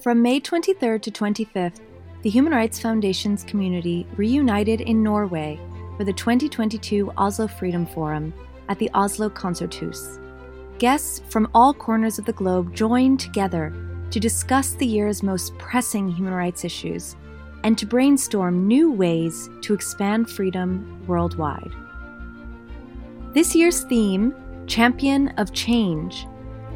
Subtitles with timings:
[0.00, 1.80] From May 23rd to 25th,
[2.20, 5.58] the Human Rights Foundation's community reunited in Norway
[5.96, 8.34] for the 2022 Oslo Freedom Forum
[8.68, 10.20] at the Oslo Konserthus.
[10.78, 13.72] Guests from all corners of the globe joined together
[14.10, 17.16] to discuss the year's most pressing human rights issues
[17.64, 21.72] and to brainstorm new ways to expand freedom worldwide.
[23.32, 24.34] This year's theme,
[24.66, 26.26] Champion of Change,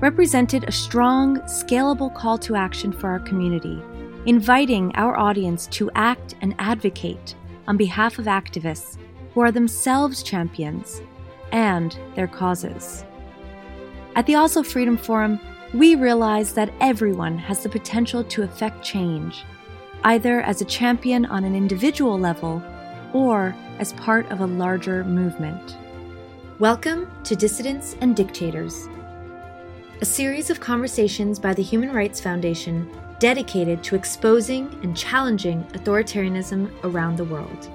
[0.00, 3.80] represented a strong, scalable call to action for our community,
[4.26, 7.34] inviting our audience to act and advocate
[7.68, 8.96] on behalf of activists
[9.34, 11.02] who are themselves champions
[11.52, 13.04] and their causes.
[14.16, 15.38] At the Oslo Freedom Forum,
[15.74, 19.44] we realize that everyone has the potential to affect change,
[20.04, 22.62] either as a champion on an individual level
[23.12, 25.76] or as part of a larger movement.
[26.58, 28.88] Welcome to Dissidents and Dictators,
[30.02, 36.72] a series of conversations by the Human Rights Foundation dedicated to exposing and challenging authoritarianism
[36.84, 37.70] around the world.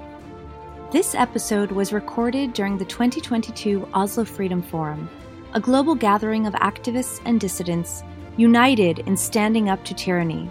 [0.90, 5.08] This episode was recorded during the 2022 Oslo Freedom Forum,
[5.54, 8.02] a global gathering of activists and dissidents
[8.36, 10.50] united in standing up to tyranny.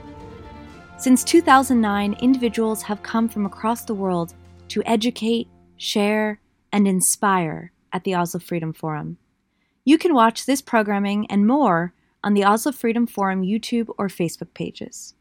[0.98, 4.34] Since 2009, individuals have come from across the world
[4.70, 6.40] to educate, share,
[6.72, 9.18] and inspire at the Oslo Freedom Forum.
[9.88, 14.52] You can watch this programming and more on the Oslo Freedom Forum YouTube or Facebook
[14.56, 15.14] pages.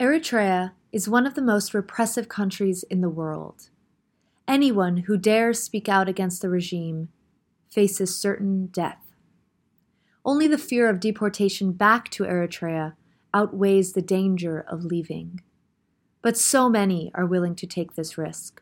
[0.00, 3.70] Eritrea is one of the most repressive countries in the world.
[4.48, 7.10] Anyone who dares speak out against the regime
[7.68, 9.14] faces certain death.
[10.24, 12.94] Only the fear of deportation back to Eritrea
[13.32, 15.40] outweighs the danger of leaving.
[16.20, 18.60] But so many are willing to take this risk.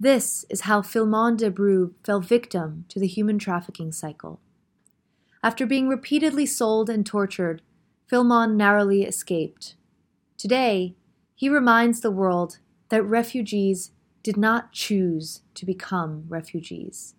[0.00, 4.40] This is how Filmon Debru fell victim to the human trafficking cycle.
[5.42, 7.62] After being repeatedly sold and tortured,
[8.10, 9.76] Filmon narrowly escaped.
[10.36, 10.96] Today,
[11.34, 12.58] he reminds the world
[12.88, 13.92] that refugees
[14.24, 17.14] did not choose to become refugees.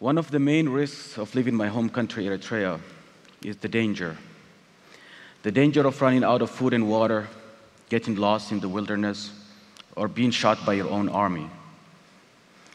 [0.00, 2.80] One of the main risks of leaving my home country, Eritrea,
[3.44, 4.16] is the danger.
[5.44, 7.28] The danger of running out of food and water,
[7.90, 9.30] getting lost in the wilderness,
[9.94, 11.48] or being shot by your own army.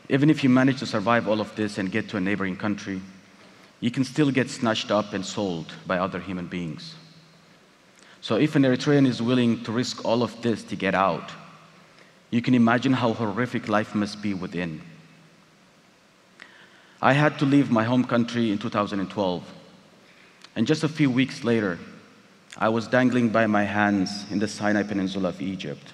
[0.10, 3.00] Even if you manage to survive all of this and get to a neighboring country,
[3.80, 6.96] you can still get snatched up and sold by other human beings.
[8.22, 11.32] So, if an Eritrean is willing to risk all of this to get out,
[12.32, 14.82] you can imagine how horrific life must be within.
[17.02, 19.54] I had to leave my home country in 2012.
[20.56, 21.80] And just a few weeks later,
[22.58, 25.94] I was dangling by my hands in the Sinai Peninsula of Egypt.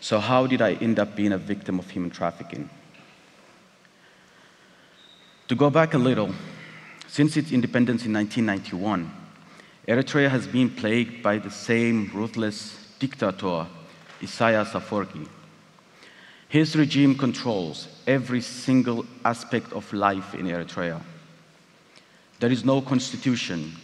[0.00, 2.70] So, how did I end up being a victim of human trafficking?
[5.48, 6.34] To go back a little,
[7.06, 9.12] since its independence in 1991,
[9.86, 13.66] Eritrea has been plagued by the same ruthless dictator,
[14.22, 15.28] Isaias Afwerki.
[16.48, 21.02] His regime controls every single aspect of life in Eritrea.
[22.40, 23.76] There is no constitution,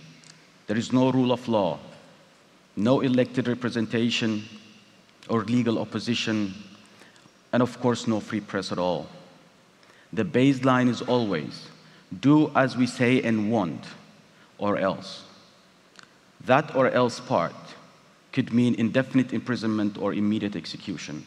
[0.67, 1.79] there is no rule of law,
[2.75, 4.45] no elected representation
[5.29, 6.55] or legal opposition,
[7.53, 9.11] and of course, no free press at all.
[10.13, 11.69] The baseline is always
[12.21, 13.85] do as we say and want,
[14.59, 15.25] or else.
[16.45, 17.55] That or else part
[18.33, 21.25] could mean indefinite imprisonment or immediate execution.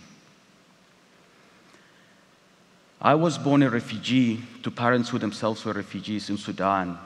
[3.01, 6.97] I was born a refugee to parents who themselves were refugees in Sudan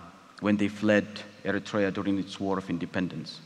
[0.41, 1.07] when they fled
[1.43, 3.41] Eritrea during its war of independence.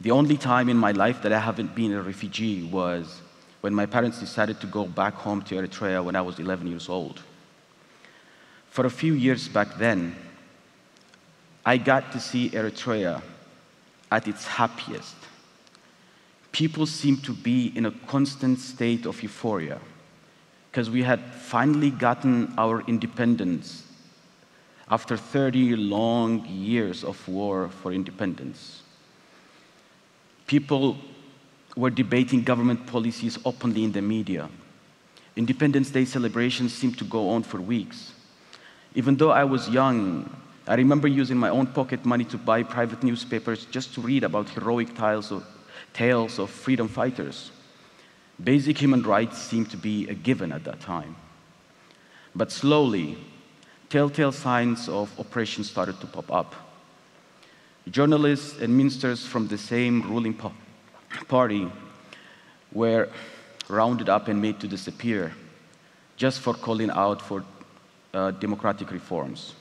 [0.00, 3.22] The only time in my life that I haven't been a refugee was
[3.62, 6.88] when my parents decided to go back home to Eritrea when I was 11 years
[6.88, 7.22] old.
[8.70, 10.16] For a few years back then,
[11.64, 13.22] I got to see Eritrea
[14.10, 15.14] at its happiest.
[16.50, 19.78] People seemed to be in a constant state of euphoria
[20.70, 23.84] because we had finally gotten our independence
[24.90, 28.82] after 30 long years of war for independence.
[30.48, 30.98] People
[31.76, 34.48] were debating government policies openly in the media.
[35.36, 38.12] Independence Day celebrations seemed to go on for weeks.
[38.94, 40.28] Even though I was young,
[40.66, 44.50] I remember using my own pocket money to buy private newspapers just to read about
[44.50, 45.44] heroic tales of,
[45.92, 47.50] tales of freedom fighters.
[48.42, 51.16] Basic human rights seemed to be a given at that time.
[52.34, 53.18] But slowly,
[53.88, 56.54] telltale signs of oppression started to pop up.
[57.90, 60.34] Journalists and ministers from the same ruling
[61.28, 61.70] party
[62.72, 63.08] were
[63.68, 65.32] rounded up and made to disappear
[66.16, 67.44] just for calling out for
[68.14, 69.54] uh, democratic reforms.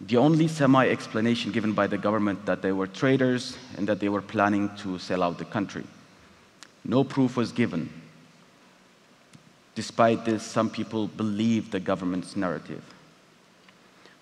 [0.00, 4.08] The only semi explanation given by the government that they were traitors and that they
[4.08, 5.84] were planning to sell out the country.
[6.84, 7.90] No proof was given.
[9.74, 12.82] Despite this, some people believe the government's narrative.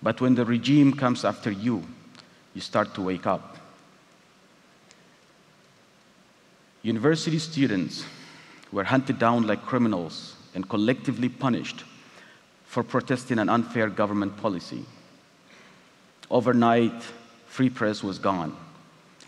[0.01, 1.83] But when the regime comes after you,
[2.53, 3.56] you start to wake up.
[6.83, 8.05] University students
[8.71, 11.83] were hunted down like criminals and collectively punished
[12.65, 14.85] for protesting an unfair government policy.
[16.29, 17.01] Overnight,
[17.47, 18.55] free press was gone.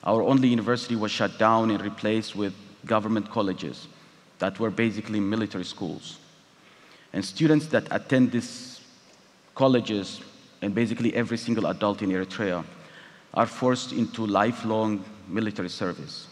[0.04, 2.54] Our only university was shut down and replaced with
[2.86, 3.88] government colleges
[4.40, 6.18] that were basically military schools.
[7.12, 8.82] And students that attend these
[9.56, 10.22] colleges,
[10.62, 12.64] and basically every single adult in Eritrea,
[13.34, 16.28] are forced into lifelong military service.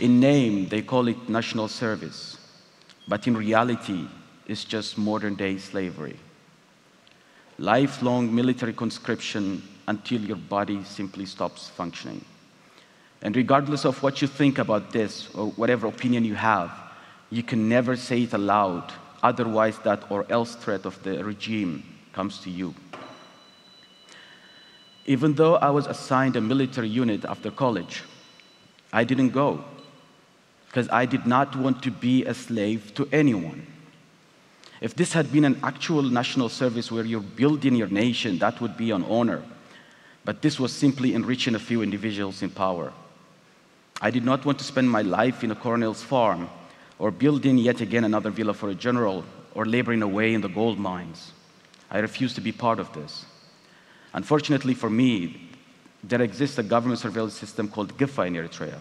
[0.00, 2.38] In name, they call it national service,
[3.06, 4.08] but in reality,
[4.46, 6.16] it's just modern day slavery.
[7.58, 12.24] Lifelong military conscription until your body simply stops functioning.
[13.20, 16.72] And regardless of what you think about this or whatever opinion you have,
[17.28, 18.90] you can never say it aloud,
[19.22, 22.74] otherwise, that or else threat of the regime comes to you.
[25.04, 28.02] Even though I was assigned a military unit after college,
[28.94, 29.62] I didn't go
[30.70, 33.66] because I did not want to be a slave to anyone.
[34.80, 38.76] If this had been an actual national service where you're building your nation, that would
[38.76, 39.42] be an honor.
[40.24, 42.92] But this was simply enriching a few individuals in power.
[44.00, 46.48] I did not want to spend my life in a colonel's farm
[47.00, 49.24] or building yet again another villa for a general
[49.56, 51.32] or laboring away in the gold mines.
[51.90, 53.24] I refused to be part of this.
[54.14, 55.50] Unfortunately for me,
[56.04, 58.78] there exists a government surveillance system called GIFA in Eritrea.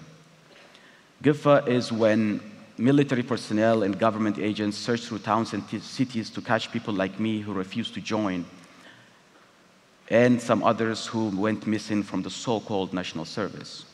[1.21, 2.39] GIFA is when
[2.77, 7.41] military personnel and government agents search through towns and cities to catch people like me
[7.41, 8.45] who refuse to join,
[10.09, 13.85] and some others who went missing from the so called national service.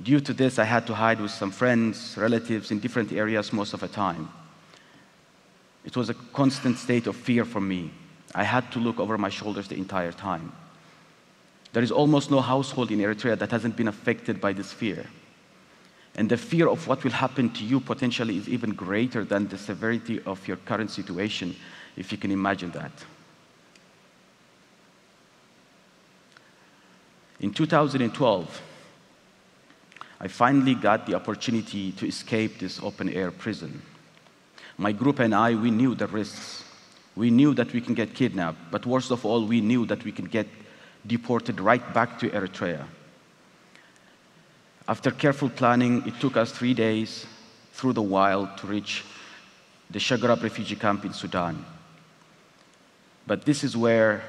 [0.00, 3.74] Due to this, I had to hide with some friends, relatives in different areas most
[3.74, 4.30] of the time.
[5.84, 7.90] It was a constant state of fear for me.
[8.36, 10.52] I had to look over my shoulders the entire time.
[11.72, 15.06] There is almost no household in Eritrea that hasn't been affected by this fear.
[16.20, 19.56] And the fear of what will happen to you potentially is even greater than the
[19.56, 21.56] severity of your current situation,
[21.96, 22.92] if you can imagine that.
[27.40, 28.62] In 2012,
[30.20, 33.80] I finally got the opportunity to escape this open air prison.
[34.76, 36.64] My group and I, we knew the risks.
[37.16, 40.12] We knew that we can get kidnapped, but worst of all, we knew that we
[40.12, 40.48] can get
[41.06, 42.84] deported right back to Eritrea.
[44.90, 47.24] After careful planning, it took us three days
[47.74, 49.04] through the wild to reach
[49.88, 51.64] the Shagarab refugee camp in Sudan.
[53.24, 54.24] But this is where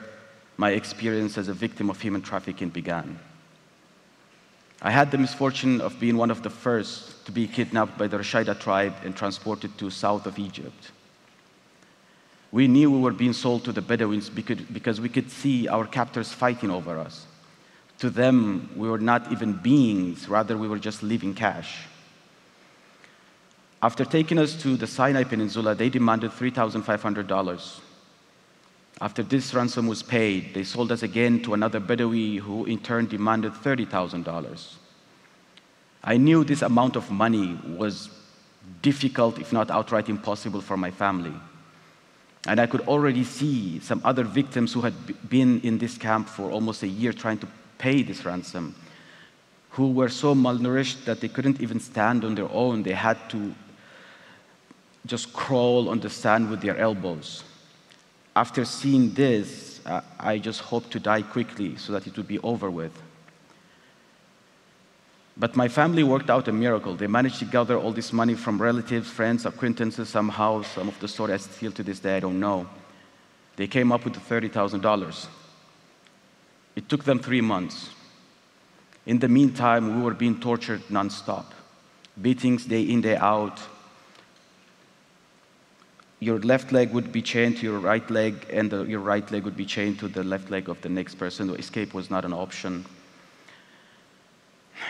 [0.57, 3.17] my experience as a victim of human trafficking began.
[4.83, 8.17] I had the misfortune of being one of the first to be kidnapped by the
[8.17, 10.91] Rashaida tribe and transported to south of Egypt.
[12.51, 16.31] We knew we were being sold to the Bedouins because we could see our captors
[16.31, 17.25] fighting over us.
[18.01, 21.85] To them, we were not even beings, rather, we were just living cash.
[23.83, 27.79] After taking us to the Sinai Peninsula, they demanded $3,500.
[28.99, 33.05] After this ransom was paid, they sold us again to another Bedouin who in turn
[33.05, 34.73] demanded $30,000.
[36.03, 38.09] I knew this amount of money was
[38.81, 41.33] difficult, if not outright impossible, for my family.
[42.47, 46.49] And I could already see some other victims who had been in this camp for
[46.49, 47.47] almost a year trying to
[47.81, 48.75] pay this ransom,
[49.71, 52.83] who were so malnourished that they couldn't even stand on their own.
[52.83, 53.55] They had to
[55.07, 57.43] just crawl on the sand with their elbows.
[58.35, 62.39] After seeing this, uh, I just hoped to die quickly so that it would be
[62.39, 62.93] over with.
[65.35, 66.95] But my family worked out a miracle.
[66.95, 70.61] They managed to gather all this money from relatives, friends, acquaintances, somehow.
[70.61, 72.67] Some of the story I still to this day I don't know.
[73.55, 75.40] They came up with the $30,000.
[76.75, 77.89] It took them three months.
[79.05, 81.45] In the meantime, we were being tortured nonstop
[82.19, 83.59] beatings day in, day out.
[86.19, 89.43] Your left leg would be chained to your right leg, and the, your right leg
[89.43, 91.49] would be chained to the left leg of the next person.
[91.55, 92.85] escape was not an option.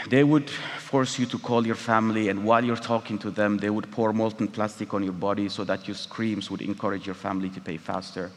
[0.09, 3.69] They would force you to call your family, and while you're talking to them, they
[3.69, 7.49] would pour molten plastic on your body so that your screams would encourage your family
[7.49, 8.31] to pay faster.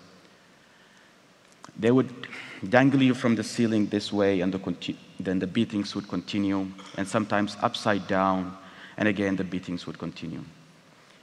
[1.79, 2.29] They would
[2.69, 7.07] dangle you from the ceiling this way, and the then the beatings would continue, and
[7.07, 8.57] sometimes upside down,
[8.97, 10.43] and again the beatings would continue.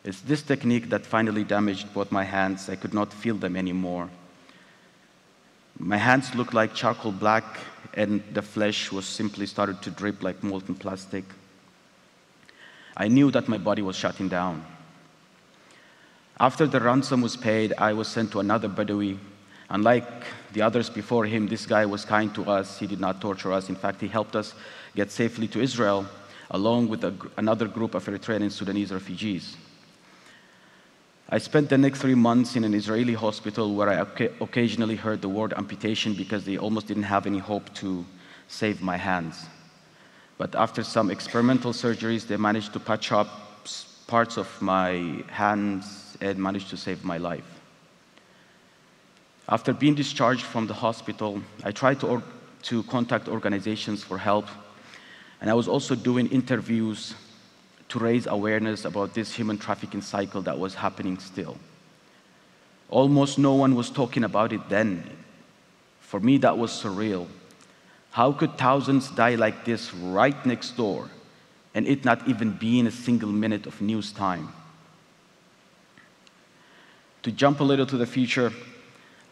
[0.04, 2.70] It's this technique that finally damaged both my hands.
[2.70, 4.10] I could not feel them anymore.
[5.78, 7.60] My hands looked like charcoal black,
[7.94, 11.24] and the flesh was simply started to drip like molten plastic.
[12.98, 14.66] I knew that my body was shutting down.
[16.40, 19.18] After the ransom was paid, I was sent to another Badawi.
[19.72, 22.78] Unlike the others before him, this guy was kind to us.
[22.78, 23.70] He did not torture us.
[23.70, 24.54] In fact, he helped us
[24.98, 26.06] get safely to Israel,
[26.50, 29.56] along with a, another group of Eritrean and Sudanese refugees.
[31.30, 34.06] I spent the next three months in an Israeli hospital where I
[34.42, 38.06] occasionally heard the word amputation because they almost didn't have any hope to
[38.50, 39.46] save my hands.
[40.38, 43.30] But after some experimental surgeries, they managed to patch up
[44.08, 47.51] parts of my hands and managed to save my life.
[49.52, 52.24] After being discharged from the hospital, I tried to,
[52.64, 54.48] to contact organizations for help,
[55.42, 57.16] and I was also doing interviews
[57.90, 61.58] to raise awareness about this human trafficking cycle that was happening still.
[62.90, 65.04] Almost no one was talking about it then.
[66.00, 67.28] For me, that was surreal.
[68.12, 71.10] How could thousands die like this right next door
[71.76, 74.54] and it not even be in a single minute of news time?
[77.24, 78.54] To jump a little to the future,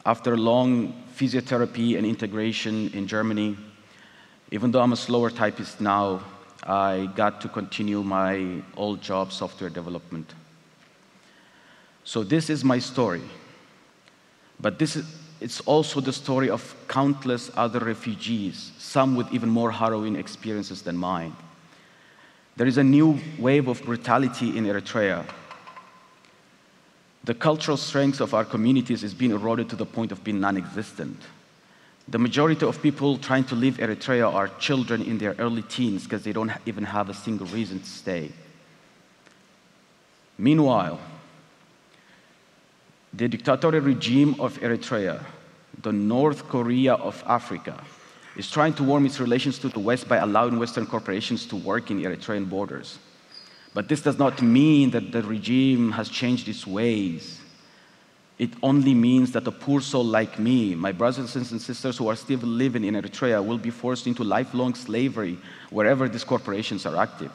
[0.06, 3.58] after long physiotherapy and integration in Germany,
[4.52, 6.24] even though I'm a slower typist now,
[6.64, 10.34] I got to continue my old job, software development.
[12.04, 13.22] So this is my story.
[14.60, 15.06] But this is,
[15.40, 20.98] it's also the story of countless other refugees, some with even more harrowing experiences than
[20.98, 21.36] mine.
[22.58, 25.26] There is a new wave of brutality in Eritrea.
[27.24, 30.58] The cultural strength of our communities is being eroded to the point of being non
[30.58, 31.22] existent.
[32.08, 36.24] The majority of people trying to leave Eritrea are children in their early teens because
[36.24, 38.32] they don't even have a single reason to stay.
[40.38, 41.00] Meanwhile,
[43.14, 45.24] the dictatorial regime of Eritrea,
[45.82, 47.84] the North Korea of Africa,
[48.38, 51.92] is trying to warm its relations to the West by allowing Western corporations to work
[51.92, 52.98] in Eritrean borders.
[53.74, 57.40] But this does not mean that the regime has changed its ways
[58.40, 62.16] it only means that a poor soul like me, my brothers and sisters who are
[62.16, 65.38] still living in Eritrea, will be forced into lifelong slavery
[65.70, 67.34] wherever these corporations are active.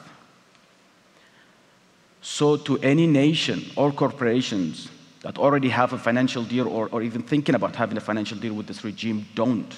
[2.22, 4.88] So, to any nation or corporations
[5.20, 8.54] that already have a financial deal or, or even thinking about having a financial deal
[8.54, 9.74] with this regime, don't.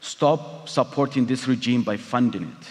[0.00, 2.68] Stop supporting this regime by funding it.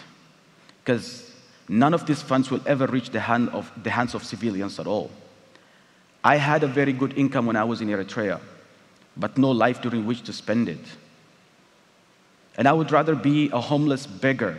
[0.83, 1.31] Because
[1.67, 4.87] none of these funds will ever reach the, hand of, the hands of civilians at
[4.87, 5.11] all.
[6.23, 8.39] I had a very good income when I was in Eritrea,
[9.15, 10.79] but no life during which to spend it.
[12.57, 14.57] And I would rather be a homeless beggar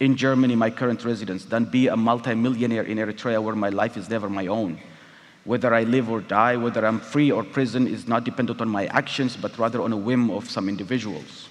[0.00, 4.10] in Germany, my current residence, than be a multimillionaire in Eritrea where my life is
[4.10, 4.78] never my own.
[5.44, 8.86] Whether I live or die, whether I'm free or prison, is not dependent on my
[8.86, 11.48] actions, but rather on a whim of some individuals.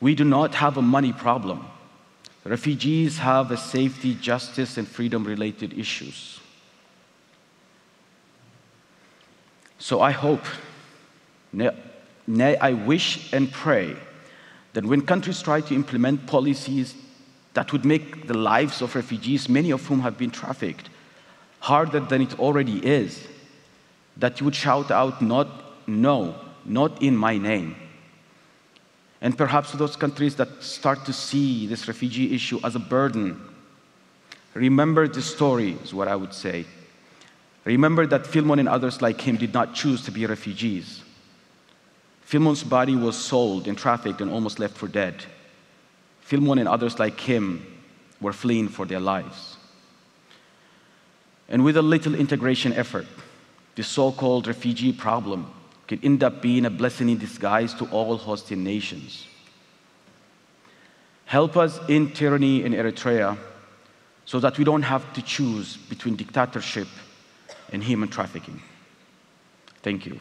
[0.00, 1.64] We do not have a money problem.
[2.44, 6.40] Refugees have a safety, justice, and freedom related issues.
[9.78, 10.44] So I hope,
[11.52, 13.96] nay, I wish and pray
[14.74, 16.94] that when countries try to implement policies
[17.54, 20.90] that would make the lives of refugees, many of whom have been trafficked,
[21.60, 23.26] harder than it already is,
[24.16, 26.34] that you would shout out, not, no,
[26.64, 27.76] not in my name.
[29.24, 33.40] And perhaps those countries that start to see this refugee issue as a burden,
[34.52, 36.66] remember the story, is what I would say.
[37.64, 41.02] Remember that Philemon and others like him did not choose to be refugees.
[42.20, 45.24] Philemon's body was sold and trafficked and almost left for dead.
[46.20, 47.66] Philemon and others like him
[48.20, 49.56] were fleeing for their lives.
[51.48, 53.06] And with a little integration effort,
[53.74, 55.50] the so called refugee problem
[55.86, 59.26] could end up being a blessing in disguise to all hosting nations.
[61.26, 63.36] Help us in tyranny in Eritrea
[64.24, 66.88] so that we don't have to choose between dictatorship
[67.72, 68.60] and human trafficking.
[69.82, 70.20] Thank you.